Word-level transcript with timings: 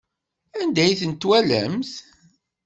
Anda 0.61 0.81
ay 0.83 0.97
tent-twalamt? 1.01 1.91